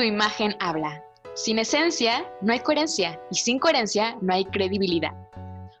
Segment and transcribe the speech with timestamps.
[0.00, 1.04] Tu imagen habla.
[1.34, 5.12] Sin esencia no hay coherencia y sin coherencia no hay credibilidad.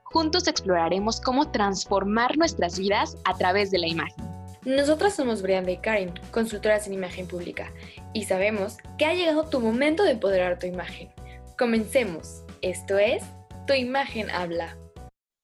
[0.02, 4.22] Juntos exploraremos cómo transformar nuestras vidas a través de la imagen.
[4.66, 7.72] Nosotras somos Brianda y Karen, consultoras en imagen pública,
[8.12, 11.10] y sabemos que ha llegado tu momento de empoderar tu imagen.
[11.56, 12.44] Comencemos.
[12.60, 13.22] Esto es
[13.66, 14.76] Tu imagen habla.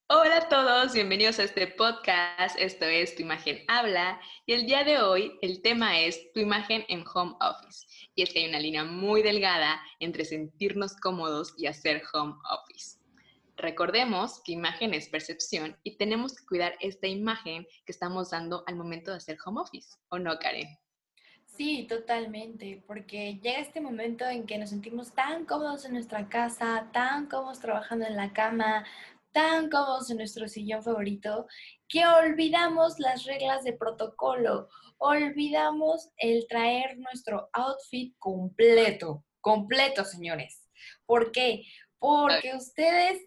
[0.08, 2.56] Hola a todos, bienvenidos a este podcast.
[2.58, 6.84] Esto es Tu imagen habla y el día de hoy el tema es Tu imagen
[6.88, 7.86] en home office.
[8.16, 12.98] Y es que hay una línea muy delgada entre sentirnos cómodos y hacer home office.
[13.56, 18.76] Recordemos que imagen es percepción y tenemos que cuidar esta imagen que estamos dando al
[18.76, 20.68] momento de hacer home office, ¿o no, Karen?
[21.44, 26.90] Sí, totalmente, porque llega este momento en que nos sentimos tan cómodos en nuestra casa,
[26.92, 28.84] tan cómodos trabajando en la cama,
[29.32, 31.46] tan cómodos en nuestro sillón favorito
[31.88, 34.68] que olvidamos las reglas de protocolo,
[34.98, 40.68] olvidamos el traer nuestro outfit completo, completo, señores.
[41.04, 41.64] ¿Por qué?
[41.98, 43.22] Porque ustedes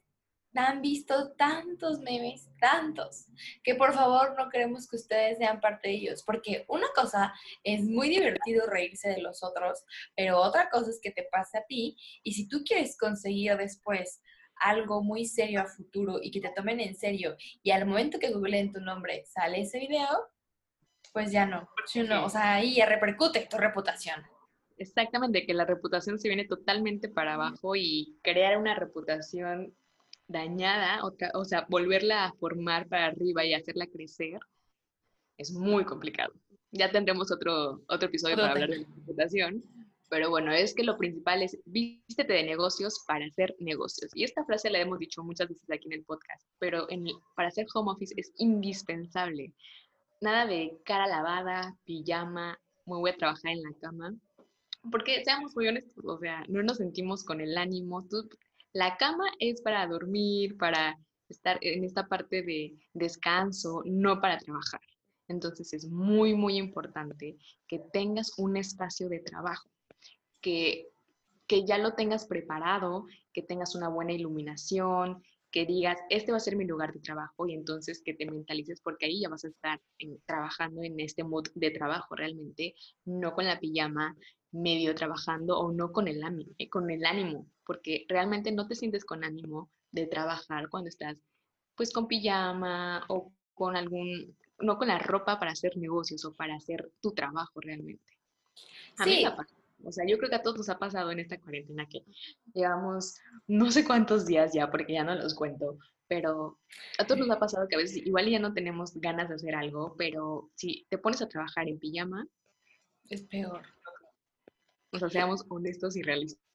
[0.55, 3.27] han visto tantos memes, tantos,
[3.63, 7.83] que por favor no queremos que ustedes sean parte de ellos, porque una cosa es
[7.83, 9.83] muy divertido reírse de los otros,
[10.15, 14.21] pero otra cosa es que te pase a ti y si tú quieres conseguir después
[14.59, 18.31] algo muy serio a futuro y que te tomen en serio y al momento que
[18.31, 20.07] googleen tu nombre sale ese video,
[21.13, 21.69] pues ya no.
[22.23, 24.21] o sea, ahí ya repercute tu reputación.
[24.77, 29.73] Exactamente, que la reputación se viene totalmente para abajo y crear una reputación
[30.27, 34.39] dañada, otra, o sea, volverla a formar para arriba y hacerla crecer,
[35.37, 36.33] es muy complicado.
[36.71, 39.63] Ya tendremos otro, otro episodio para hablar de la reputación,
[40.09, 44.11] pero bueno, es que lo principal es vístete de negocios para hacer negocios.
[44.15, 47.49] Y esta frase la hemos dicho muchas veces aquí en el podcast, pero en para
[47.49, 49.53] hacer home office es indispensable.
[50.19, 54.15] Nada de cara lavada, pijama, me voy a trabajar en la cama.
[54.91, 58.03] Porque seamos muy honestos, o sea, no nos sentimos con el ánimo.
[58.73, 64.81] la cama es para dormir, para estar en esta parte de descanso, no para trabajar.
[65.27, 67.37] Entonces es muy, muy importante
[67.67, 69.69] que tengas un espacio de trabajo
[70.41, 70.89] que,
[71.47, 76.41] que ya lo tengas preparado, que tengas una buena iluminación, que digas, este va a
[76.41, 79.47] ser mi lugar de trabajo y entonces que te mentalices porque ahí ya vas a
[79.47, 79.81] estar
[80.25, 84.15] trabajando en este mood de trabajo realmente, no con la pijama
[84.51, 86.21] medio trabajando o no con el,
[86.57, 91.17] eh, con el ánimo, porque realmente no te sientes con ánimo de trabajar cuando estás
[91.75, 96.55] pues con pijama o con algún, no con la ropa para hacer negocios o para
[96.55, 98.17] hacer tu trabajo realmente.
[98.97, 99.25] A sí.
[99.83, 102.03] O sea, yo creo que a todos nos ha pasado en esta cuarentena que
[102.53, 103.17] llevamos
[103.47, 106.59] no sé cuántos días ya, porque ya no los cuento, pero
[106.97, 109.55] a todos nos ha pasado que a veces igual ya no tenemos ganas de hacer
[109.55, 112.27] algo, pero si te pones a trabajar en pijama,
[113.09, 113.63] es peor.
[114.91, 116.48] O sea, seamos honestos y realistas.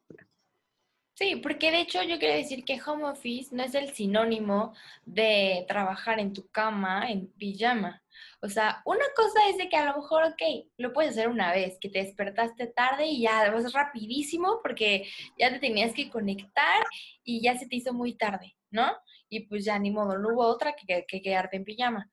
[1.16, 5.64] Sí, porque de hecho yo quiero decir que home office no es el sinónimo de
[5.68, 8.02] trabajar en tu cama en pijama.
[8.42, 10.42] O sea, una cosa es de que a lo mejor, ok,
[10.76, 15.08] lo puedes hacer una vez, que te despertaste tarde y ya vas rapidísimo porque
[15.38, 16.84] ya te tenías que conectar
[17.22, 18.90] y ya se te hizo muy tarde, ¿no?
[19.28, 22.10] Y pues ya ni modo, no hubo otra que, que quedarte en pijama.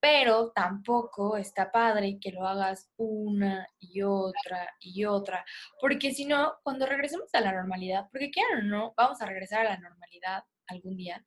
[0.00, 5.44] Pero tampoco está padre que lo hagas una y otra y otra,
[5.80, 9.66] porque si no, cuando regresemos a la normalidad, porque quieran o no, vamos a regresar
[9.66, 11.24] a la normalidad algún día,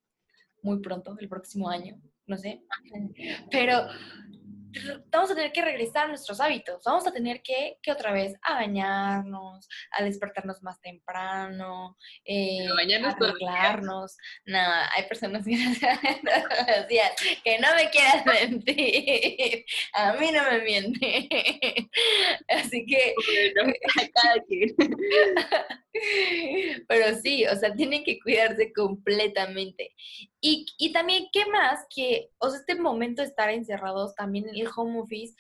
[0.64, 2.64] muy pronto, el próximo año, no sé.
[3.50, 3.88] Pero
[5.12, 8.36] vamos a tener que regresar a nuestros hábitos, vamos a tener que, que otra vez
[8.42, 14.18] a bañarnos, a despertarnos más temprano, eh, a arreglarnos.
[14.46, 15.52] No, hay personas que
[17.60, 21.28] no me quieras mentir, a mí no me miente.
[22.48, 23.14] Así que...
[26.88, 29.94] Pero sí, o sea, tienen que cuidarse completamente.
[30.42, 31.86] Y, y también, ¿qué más?
[31.94, 35.36] Que, o sea, este momento de estar encerrados también en el home office,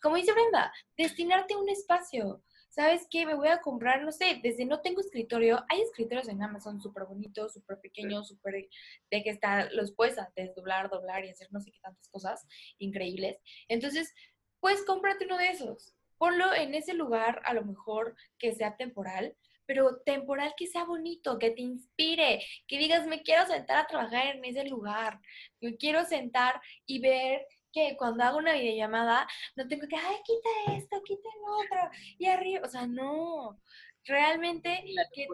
[0.00, 2.42] como dice Brenda, destinarte un espacio.
[2.68, 3.24] ¿Sabes qué?
[3.24, 7.04] Me voy a comprar, no sé, desde no tengo escritorio, hay escritorios en Amazon súper
[7.04, 8.68] bonitos, súper pequeños, súper
[9.12, 12.44] de que está, los puedes desdoblar, doblar y hacer no sé qué tantas cosas
[12.78, 13.38] increíbles.
[13.68, 14.12] Entonces,
[14.58, 15.94] pues cómprate uno de esos.
[16.18, 21.38] Ponlo en ese lugar, a lo mejor que sea temporal, pero temporal que sea bonito,
[21.38, 25.20] que te inspire, que digas, me quiero sentar a trabajar en ese lugar,
[25.60, 29.26] me quiero sentar y ver que cuando hago una videollamada
[29.56, 33.60] no tengo que, ay, quita esto, quita el otro, y arriba, o sea, no,
[34.04, 35.26] realmente que,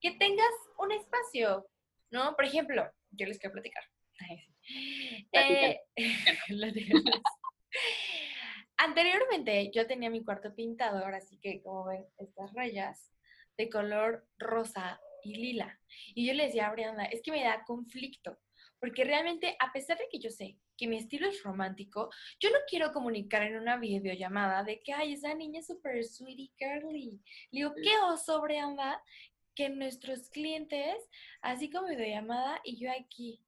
[0.00, 1.68] que, tengas un espacio,
[2.10, 2.34] ¿no?
[2.34, 3.84] Por ejemplo, yo les quiero platicar.
[5.32, 5.80] Eh,
[8.78, 13.13] anteriormente yo tenía mi cuarto pintado, ahora sí que como ven estas rayas
[13.56, 15.78] de color rosa y lila.
[16.14, 18.38] Y yo le decía a Brianda, es que me da conflicto,
[18.78, 22.10] porque realmente a pesar de que yo sé que mi estilo es romántico,
[22.40, 26.52] yo no quiero comunicar en una videollamada de que, ay, esa niña es súper sweetie
[26.58, 27.22] girly.
[27.50, 29.00] Le digo, ¿qué oso, Brianda?
[29.54, 30.96] Que nuestros clientes,
[31.42, 33.40] así como videollamada y yo aquí,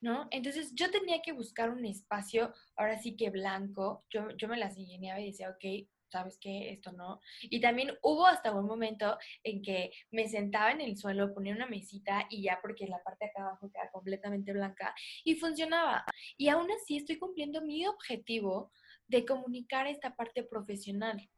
[0.00, 0.28] ¿no?
[0.30, 4.78] Entonces yo tenía que buscar un espacio, ahora sí que blanco, yo, yo me las
[4.78, 6.70] ingeniaba y decía, ok, ¿sabes qué?
[6.72, 7.20] Esto no.
[7.42, 11.66] Y también hubo hasta un momento en que me sentaba en el suelo, ponía una
[11.66, 16.04] mesita y ya porque la parte de acá abajo queda completamente blanca y funcionaba.
[16.36, 18.72] Y aún así estoy cumpliendo mi objetivo
[19.06, 21.28] de comunicar esta parte profesional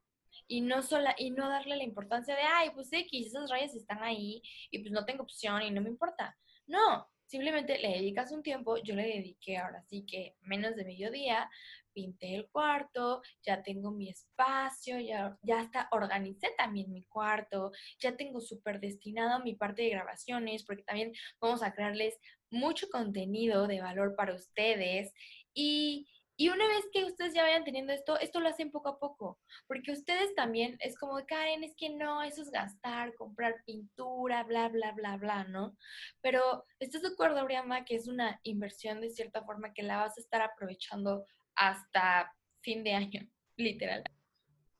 [0.46, 4.02] y no sola y no darle la importancia de, ay, pues X, esas rayas están
[4.02, 6.36] ahí y pues no tengo opción y no me importa.
[6.66, 11.48] No, Simplemente le dedicas un tiempo, yo le dediqué ahora sí que menos de mediodía,
[11.94, 18.18] pinté el cuarto, ya tengo mi espacio, ya, ya hasta organicé también mi cuarto, ya
[18.18, 22.20] tengo súper destinado mi parte de grabaciones, porque también vamos a crearles
[22.50, 25.14] mucho contenido de valor para ustedes.
[25.54, 28.98] Y y una vez que ustedes ya vayan teniendo esto, esto lo hacen poco a
[28.98, 34.42] poco, porque ustedes también es como, Karen, es que no, eso es gastar, comprar pintura,
[34.44, 35.76] bla, bla, bla, bla, ¿no?
[36.22, 40.16] Pero ¿estás de acuerdo, Briama, que es una inversión de cierta forma que la vas
[40.16, 42.32] a estar aprovechando hasta
[42.62, 44.02] fin de año, literal?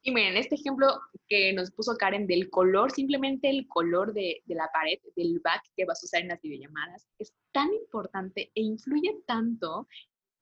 [0.05, 4.55] Y miren, este ejemplo que nos puso Karen del color, simplemente el color de, de,
[4.57, 8.63] la pared, del back que vas a usar en las videollamadas, es tan importante e
[8.63, 9.87] influye tanto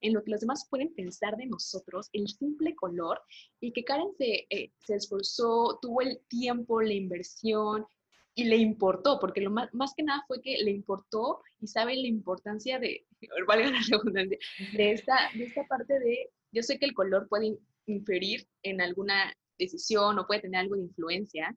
[0.01, 3.21] en lo que los demás pueden pensar de nosotros, el simple color,
[3.61, 7.87] y que Karen se, eh, se esforzó, tuvo el tiempo, la inversión
[8.35, 11.97] y le importó, porque lo más, más, que nada fue que le importó y sabe
[11.97, 13.07] la importancia de,
[14.77, 19.35] de esta, de esta parte de, yo sé que el color puede inferir en alguna
[19.59, 21.57] decisión o puede tener algo de influencia,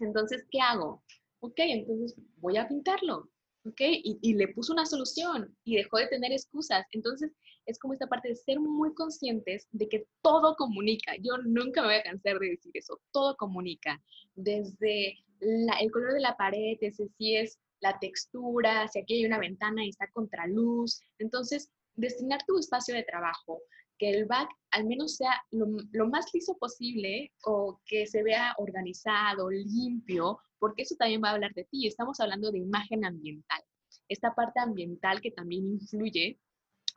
[0.00, 1.02] entonces, ¿qué hago?
[1.40, 3.30] Ok, entonces voy a pintarlo,
[3.64, 3.80] ¿ok?
[3.80, 6.86] Y, y, le puso una solución y dejó de tener excusas.
[6.92, 7.32] Entonces,
[7.66, 11.12] es como esta parte de ser muy conscientes de que todo comunica.
[11.20, 14.00] Yo nunca me voy a cansar de decir eso, todo comunica.
[14.34, 19.38] Desde el color de la pared, desde si es la textura, si aquí hay una
[19.38, 21.00] ventana y está contraluz.
[21.18, 23.62] Entonces, destinar tu espacio de trabajo,
[24.04, 25.66] que el back al menos sea lo,
[26.08, 31.54] más liso posible o que se vea organizado, limpio, porque eso también va a hablar
[31.54, 31.86] de ti.
[31.86, 33.62] Estamos hablando de imagen ambiental.
[34.08, 36.38] Esta parte ambiental que también influye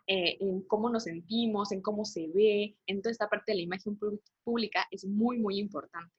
[0.08, 3.64] eh, en cómo nos sentimos, en cómo se ve, en toda esta parte de la
[3.64, 3.98] imagen
[4.44, 6.14] pública es muy, muy importante.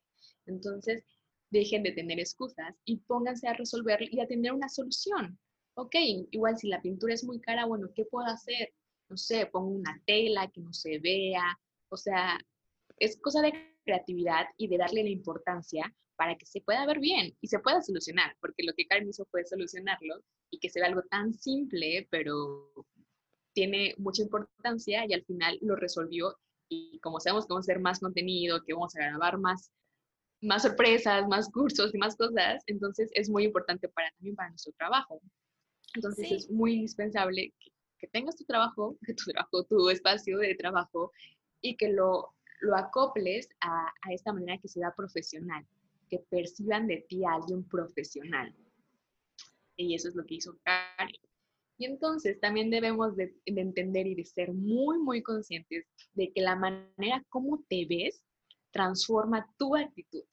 [0.46, 1.04] Entonces,
[1.50, 5.38] dejen de tener excusas y pónganse a resolver y a tener una solución.
[5.74, 5.96] Ok,
[6.30, 8.72] igual si la pintura es muy cara, bueno, ¿qué puedo hacer?
[9.08, 11.58] No sé, pongo una tela que no se vea.
[11.90, 12.38] O sea,
[12.98, 13.52] es cosa de
[13.84, 17.80] creatividad y de darle la importancia para que se pueda ver bien y se pueda
[17.80, 20.16] solucionar, porque lo que Karen hizo fue solucionarlo
[20.50, 22.72] y que se vea algo tan simple, pero
[23.54, 26.36] tiene mucha importancia y al final lo resolvió
[26.68, 29.70] y como sabemos que vamos a hacer más contenido, que vamos a grabar más,
[30.42, 34.72] más sorpresas, más cursos y más cosas, entonces es muy importante para también para nuestro
[34.72, 35.20] trabajo.
[35.94, 36.34] Entonces sí.
[36.34, 41.12] es muy indispensable que, que, tengas tu trabajo, que tu trabajo, tu espacio de trabajo
[41.60, 45.66] y que lo, lo acoples a, a esta manera que sea profesional,
[46.08, 48.54] que perciban de ti a alguien profesional.
[49.76, 51.14] Y eso es lo que hizo Karen.
[51.78, 56.40] Y entonces también debemos de, de, entender y de ser muy, muy conscientes de que
[56.40, 58.24] la manera como te ves
[58.72, 60.24] transforma tu actitud.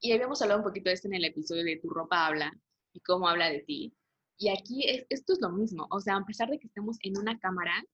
[0.00, 2.56] Y habíamos hablado un poquito de esto en el episodio de Tu ropa habla
[2.92, 3.92] y cómo habla de ti.
[4.38, 7.16] Y aquí es, esto es lo mismo, o sea, a pesar de que estemos en
[7.18, 7.84] una cámara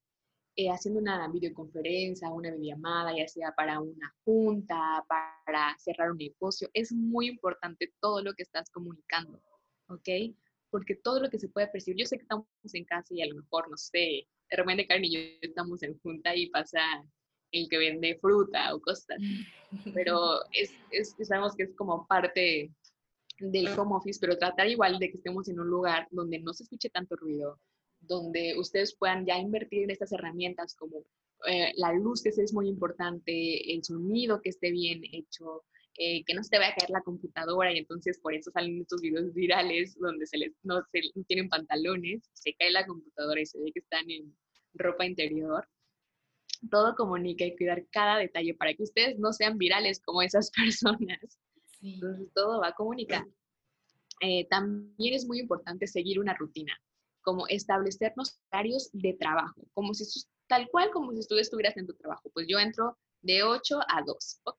[0.57, 6.69] eh, haciendo una videoconferencia, una videollamada, ya sea para una junta, para cerrar un negocio,
[6.73, 9.41] es muy importante todo lo que estás comunicando,
[9.89, 10.09] ¿ok?
[10.71, 13.27] porque todo lo que se puede percibir, yo sé que estamos en casa y a
[13.27, 16.81] lo mejor, no sé, de repente Karen y yo estamos en junta y pasa
[17.53, 19.19] el que vende fruta o cosas,
[19.93, 22.73] pero es, es, sabemos que es como parte
[23.41, 26.65] del home office, pero tratar igual de que estemos en un lugar donde no se
[26.65, 27.59] escuche tanto ruido,
[28.01, 31.05] donde ustedes puedan ya invertir en estas herramientas como
[31.47, 35.65] eh, la luz que es muy importante, el sonido que esté bien hecho,
[35.97, 38.81] eh, que no se te vaya a caer la computadora y entonces por eso salen
[38.81, 43.41] estos videos virales donde se les, no, se, no tienen pantalones, se cae la computadora
[43.41, 44.35] y se ve que están en
[44.75, 45.69] ropa interior.
[46.71, 51.39] Todo comunica y cuidar cada detalle para que ustedes no sean virales como esas personas.
[51.81, 51.95] Sí.
[51.95, 53.27] Entonces todo va a comunicar.
[54.21, 56.79] Eh, también es muy importante seguir una rutina,
[57.23, 60.05] como establecernos horarios de trabajo, como si
[60.47, 62.31] tal cual como si tú estuvieras en tu trabajo.
[62.35, 64.59] Pues yo entro de 8 a 2, ok.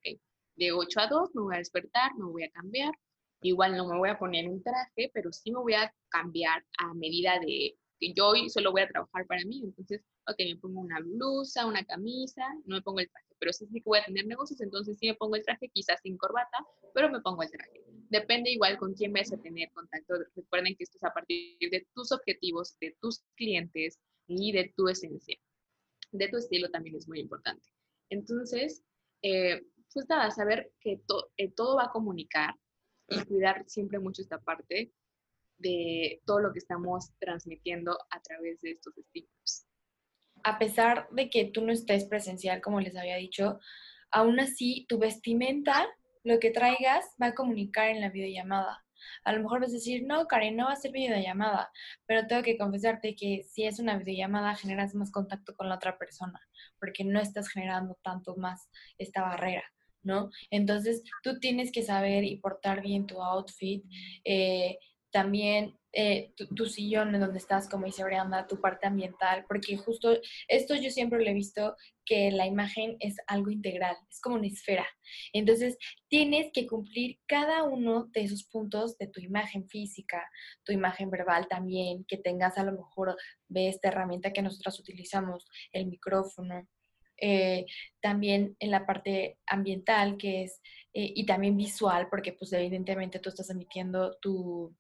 [0.56, 2.94] De 8 a 2 me voy a despertar, me voy a cambiar.
[3.44, 6.94] Igual no me voy a poner un traje, pero sí me voy a cambiar a
[6.94, 9.62] medida de que yo hoy solo voy a trabajar para mí.
[9.64, 13.31] Entonces, ok, me pongo una blusa, una camisa, no me pongo el traje.
[13.42, 16.00] Pero si sí que voy a tener negocios, entonces sí me pongo el traje, quizás
[16.04, 16.60] sin corbata,
[16.94, 17.82] pero me pongo el traje.
[18.12, 20.14] Depende igual con quién vayas a tener contacto.
[20.36, 24.88] Recuerden que esto es a partir de tus objetivos, de tus clientes y de tu
[24.88, 25.36] esencia.
[26.12, 27.68] De tu estilo también es muy importante.
[28.12, 28.84] Entonces,
[29.24, 31.02] eh, pues nada, saber que
[31.38, 32.54] eh, todo va a comunicar
[33.08, 34.94] y cuidar siempre mucho esta parte
[35.58, 39.66] de todo lo que estamos transmitiendo a través de estos estímulos.
[40.44, 43.60] A pesar de que tú no estés presencial, como les había dicho,
[44.12, 45.88] aún así tu vestimenta,
[46.24, 48.84] lo que traigas, va a comunicar en la videollamada.
[49.24, 51.72] A lo mejor vas a decir, no, Karen, no va a ser videollamada,
[52.06, 55.98] pero tengo que confesarte que si es una videollamada generas más contacto con la otra
[55.98, 56.40] persona,
[56.80, 59.64] porque no estás generando tanto más esta barrera.
[60.04, 60.32] ¿No?
[60.50, 63.84] Entonces, tú tienes que saber y portar bien tu outfit,
[64.24, 64.80] eh,
[65.12, 70.18] también eh, tu, sillón en donde estás, como dice Brianda, tu parte ambiental, porque justo
[70.48, 74.48] esto yo siempre lo he visto que la imagen es algo integral, es como una
[74.48, 74.88] esfera.
[75.34, 80.24] Entonces, tienes que cumplir cada uno de esos puntos de tu imagen física,
[80.64, 83.18] tu imagen verbal también, que tengas a lo mejor
[83.48, 86.68] de esta herramienta que nosotros utilizamos, el micrófono.
[87.24, 87.68] Eh,
[88.02, 90.60] también en la parte ambiental, que es,
[90.94, 94.76] eh, y también visual, porque pues evidentemente tú estás emitiendo tu,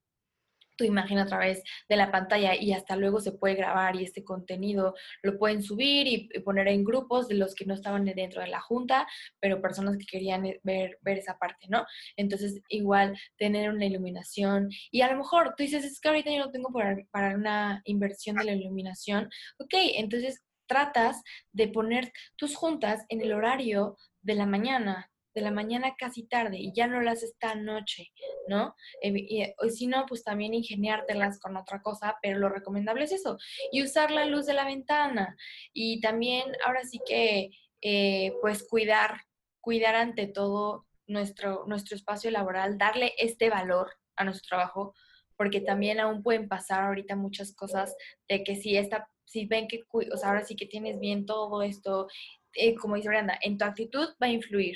[0.75, 4.24] tu imagen a través de la pantalla y hasta luego se puede grabar y este
[4.24, 8.48] contenido lo pueden subir y, poner en grupos de los que no estaban dentro de
[8.48, 9.08] la junta,
[9.40, 11.86] pero personas que querían eh, ver, ver esa parte, ¿no?
[12.16, 16.40] Entonces, igual tener una iluminación y a lo mejor tú dices, es que ahorita yo
[16.40, 22.56] no tengo para, para una inversión de la iluminación, ok, entonces tratas de poner tus
[22.56, 27.01] juntas en el horario de la mañana, de la mañana casi tarde y ya no
[27.01, 28.11] las esta noche,
[28.47, 28.75] ¿no?
[29.01, 33.38] Y, si no, pues también ingeniártelas con otra cosa, pero lo recomendable es eso,
[33.71, 35.35] y usar la luz de la ventana.
[35.73, 37.50] Y también, ahora sí que,
[37.81, 39.21] eh, pues cuidar,
[39.59, 44.93] cuidar ante todo nuestro, nuestro espacio laboral, darle este valor a nuestro trabajo,
[45.38, 47.95] porque también aún pueden pasar ahorita muchas cosas
[48.29, 51.61] de que si esta si ven que, o sea, ahora sí que tienes bien todo
[51.61, 52.07] esto,
[52.53, 54.75] eh, como dice Brenda, en tu actitud va a influir.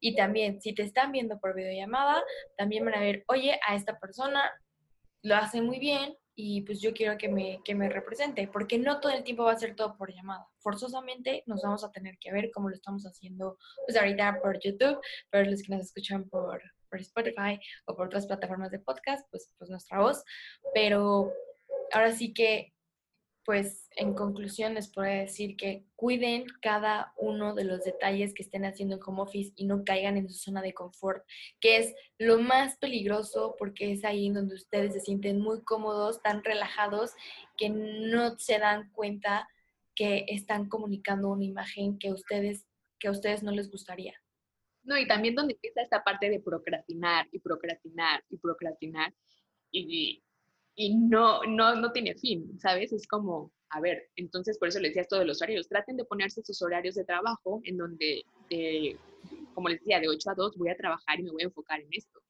[0.00, 2.22] Y también, si te están viendo por videollamada,
[2.56, 4.52] también van a ver, oye, a esta persona
[5.22, 9.00] lo hace muy bien y pues yo quiero que me, que me represente, porque no
[9.00, 10.46] todo el tiempo va a ser todo por llamada.
[10.60, 15.00] Forzosamente nos vamos a tener que ver como lo estamos haciendo pues ahorita por YouTube,
[15.30, 19.50] pero los que nos escuchan por, por Spotify o por otras plataformas de podcast, pues,
[19.58, 20.22] pues nuestra voz.
[20.72, 21.32] Pero
[21.92, 22.72] ahora sí que
[23.48, 28.66] pues en conclusión les puedo decir que cuiden cada uno de los detalles que estén
[28.66, 31.24] haciendo en home office y no caigan en su zona de confort,
[31.58, 36.44] que es lo más peligroso porque es ahí donde ustedes se sienten muy cómodos, tan
[36.44, 37.12] relajados,
[37.56, 39.48] que no se dan cuenta
[39.94, 42.66] que están comunicando una imagen que, ustedes,
[42.98, 44.12] que a ustedes no les gustaría.
[44.82, 49.14] No, y también donde empieza esta parte de procrastinar y procrastinar y procrastinar.
[49.72, 50.22] Y,
[50.78, 52.92] y no, no, no tiene fin, ¿sabes?
[52.92, 56.04] Es como, a ver, entonces por eso les decía esto de los horarios, traten de
[56.04, 58.96] ponerse sus horarios de trabajo en donde, eh,
[59.54, 61.80] como les decía, de 8 a 2 voy a trabajar y me voy a enfocar
[61.80, 62.20] en esto.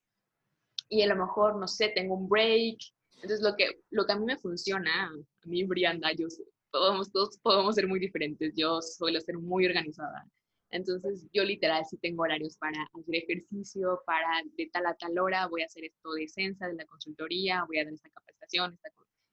[0.89, 2.79] Y a lo mejor, no sé, tengo un break.
[3.17, 6.27] Entonces, lo que, lo que a mí me funciona, a mí, Brianda, yo,
[6.73, 8.55] todos, todos podemos ser muy diferentes.
[8.57, 10.27] Yo suelo ser muy organizada.
[10.71, 15.47] Entonces, yo literal sí tengo horarios para hacer ejercicio, para de tal a tal hora
[15.47, 18.79] voy a hacer esto de Sensa, de la consultoría, voy a dar esta capacitación,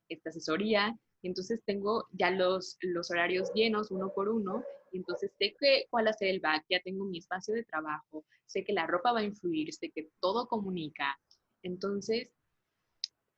[0.07, 0.97] esta, asesoría.
[1.23, 4.63] Entonces tengo ya los, los horarios llenos uno por uno.
[4.93, 8.71] Entonces sé que, cuál hacer el back, ya tengo mi espacio de trabajo, sé que
[8.71, 11.19] la ropa va a influir, sé que todo comunica.
[11.63, 12.29] Entonces,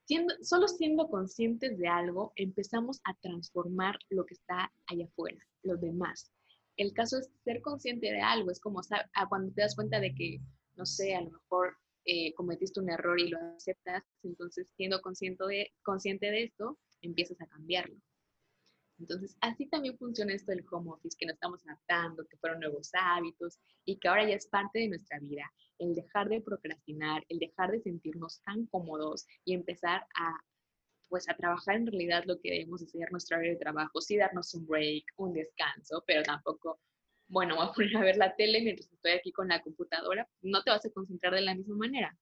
[0.06, 5.82] siendo, solo siendo conscientes de algo, empezamos a transformar lo que está allá afuera, los
[5.82, 6.32] demás
[6.78, 10.14] el caso es ser consciente de algo, es como a cuando te das cuenta de
[10.14, 10.40] que,
[10.76, 15.44] no sé, a lo mejor eh, cometiste un error y lo aceptas, entonces siendo consciente
[15.46, 17.98] de, consciente de esto, empiezas a cambiarlo.
[19.00, 22.90] Entonces, así también funciona esto del home office, que nos estamos adaptando, que fueron nuevos
[22.94, 25.52] hábitos y que ahora ya es parte de nuestra vida.
[25.78, 30.40] El dejar de procrastinar, el dejar de sentirnos tan cómodos y empezar a
[31.10, 34.54] pues a trabajar en realidad lo que debemos hacer, nuestro área de trabajo, sí darnos
[34.54, 36.80] un break, un descanso, pero tampoco,
[37.28, 40.64] bueno, voy a poner a ver la tele mientras estoy aquí con la computadora, no
[40.64, 42.18] te vas a concentrar de la misma manera.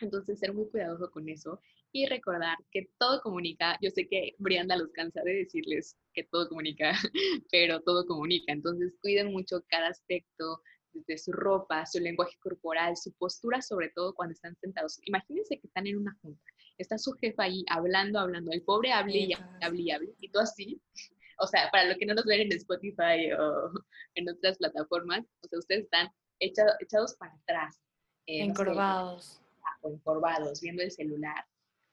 [0.00, 1.60] Entonces, ser muy cuidadoso con eso
[1.92, 3.76] y recordar que todo comunica.
[3.82, 6.92] Yo sé que Brianda los cansa de decirles que todo comunica,
[7.50, 8.52] pero todo comunica.
[8.52, 14.14] Entonces, cuiden mucho cada aspecto desde su ropa, su lenguaje corporal, su postura, sobre todo
[14.14, 14.98] cuando están sentados.
[15.04, 16.49] Imagínense que están en una junta,
[16.80, 19.32] está su jefa ahí hablando, hablando, el pobre hable y
[19.62, 20.80] hable y hable, y tú así.
[21.42, 23.70] O sea, para lo que no nos ven en Spotify o
[24.14, 27.80] en otras plataformas, o sea, ustedes están echados para atrás.
[28.26, 29.40] Eh, encorvados.
[29.80, 31.42] o encorvados, viendo el celular.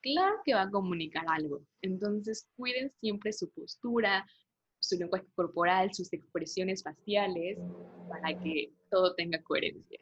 [0.02, 1.62] Claro que va a comunicar algo.
[1.82, 4.26] Entonces, cuiden siempre su postura,
[4.80, 7.58] su lenguaje corporal, sus expresiones faciales,
[8.10, 10.00] para que todo tenga coherencia.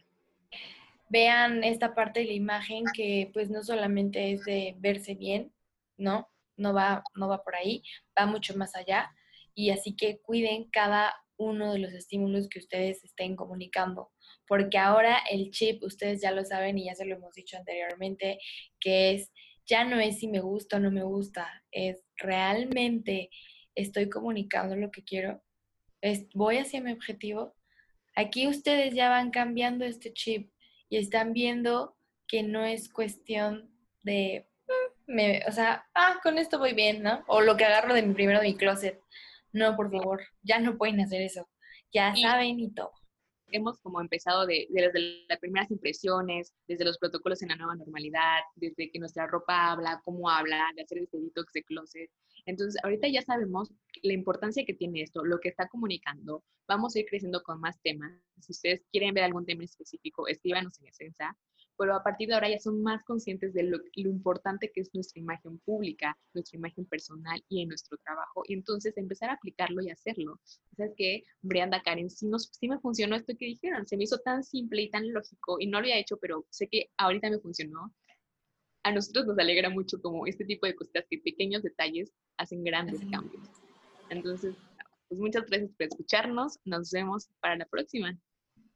[1.10, 5.54] Vean esta parte de la imagen que pues no solamente es de verse bien,
[5.98, 6.30] ¿no?
[6.58, 7.84] No va, no va por ahí,
[8.18, 9.12] va mucho más allá.
[9.54, 14.12] Y así que cuiden cada uno de los estímulos que ustedes estén comunicando,
[14.48, 18.40] porque ahora el chip, ustedes ya lo saben y ya se lo hemos dicho anteriormente,
[18.80, 19.32] que es,
[19.66, 23.30] ya no es si me gusta o no me gusta, es realmente
[23.74, 25.44] estoy comunicando lo que quiero,
[26.02, 27.56] es, voy hacia mi objetivo.
[28.16, 30.50] Aquí ustedes ya van cambiando este chip
[30.96, 33.70] y están viendo que no es cuestión
[34.04, 37.22] de, mm, me, o sea, ah, con esto voy bien, ¿no?
[37.28, 39.02] O lo que agarro de mi primero de mi closet.
[39.52, 41.50] No, por favor, ya no pueden hacer eso.
[41.92, 42.94] Ya saben y todo
[43.52, 48.40] hemos como empezado de, desde las primeras impresiones, desde los protocolos en la nueva normalidad,
[48.56, 52.10] desde que nuestra ropa habla, cómo habla, de hacer este detox de closet,
[52.46, 53.74] entonces, ahorita ya sabemos
[54.04, 56.44] la importancia que tiene esto, lo que está comunicando.
[56.68, 58.12] Vamos a ir creciendo con más temas.
[58.40, 61.36] Si ustedes quieren ver algún tema específico, escríbanos en Esencia.
[61.78, 65.20] Pero a partir de ahora ya son más conscientes de lo, importante que es nuestra
[65.20, 68.44] imagen pública, nuestra imagen personal y en nuestro trabajo.
[68.48, 70.40] Y entonces empezar a aplicarlo y hacerlo.
[70.78, 73.86] ¿Sabes que Brianda, Karen, sí, nos, sí me funcionó esto que dijeron.
[73.88, 76.70] Se me hizo tan simple y tan lógico y no lo había hecho, pero sé
[76.70, 77.94] que ahorita me funcionó
[78.86, 83.00] a nosotros nos alegra mucho como este tipo de cosas que pequeños detalles hacen grandes
[83.12, 83.50] cambios.
[84.12, 84.56] Entonces,
[85.10, 86.60] pues muchas gracias por escucharnos.
[86.66, 88.16] Nos vemos para la próxima.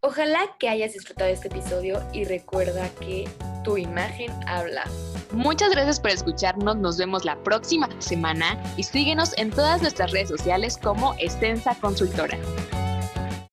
[0.02, 3.30] Ojalá que hayas disfrutado este episodio y recuerda que
[3.64, 4.86] tu imagen habla.
[5.32, 6.78] Muchas gracias por escucharnos.
[6.78, 12.40] Nos vemos la próxima semana y síguenos en todas nuestras redes sociales como Extensa Consultora.